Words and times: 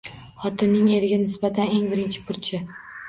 Xotinning 0.45 0.87
eriga 0.95 1.19
nisbatan 1.25 1.71
eng 1.81 1.85
birinchi 1.93 2.25
burchi. 2.31 2.63